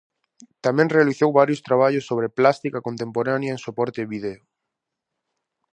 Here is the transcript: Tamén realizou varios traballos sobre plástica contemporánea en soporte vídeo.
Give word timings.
Tamén 0.65 0.93
realizou 0.95 1.29
varios 1.39 1.63
traballos 1.67 2.07
sobre 2.09 2.33
plástica 2.39 2.83
contemporánea 2.87 3.51
en 3.55 3.63
soporte 3.65 4.01
vídeo. 4.13 4.41